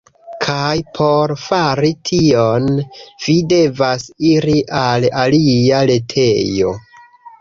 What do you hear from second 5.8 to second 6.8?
retejo.